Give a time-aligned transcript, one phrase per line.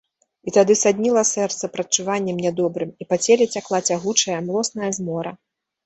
[0.51, 5.41] І тады садніла сэрца прадчуваннем нядобрым, і па целе цякла цягучая, млосная змора.